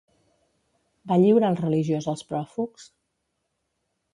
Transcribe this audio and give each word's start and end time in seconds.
Va 1.11 1.17
lliurar 1.23 1.51
el 1.55 1.59
religiós 1.59 2.07
als 2.15 2.27
pròfugs? 2.33 2.89